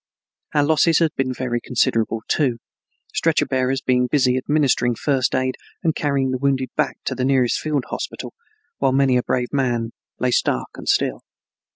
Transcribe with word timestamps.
Our 0.55 0.63
losses 0.63 0.97
had 0.97 1.11
been 1.15 1.31
very 1.31 1.61
considerable 1.61 2.23
too, 2.27 2.57
stretcher 3.13 3.45
bearers 3.45 3.81
being 3.83 4.07
busy 4.07 4.35
administering 4.35 4.95
first 4.95 5.35
aid 5.35 5.57
and 5.83 5.93
carrying 5.93 6.31
the 6.31 6.39
wounded 6.39 6.69
back 6.75 6.97
to 7.05 7.13
the 7.13 7.23
nearest 7.23 7.59
field 7.59 7.85
hospital, 7.89 8.33
while 8.79 8.93
many 8.93 9.15
a 9.15 9.21
brave 9.21 9.53
man 9.53 9.91
lay 10.17 10.31
stark 10.31 10.69
and 10.73 10.89
still. 10.89 11.21